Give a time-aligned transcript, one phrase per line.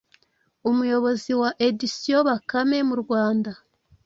[0.69, 3.51] Umuyobozi wa Editions Bakame mu Rwanda,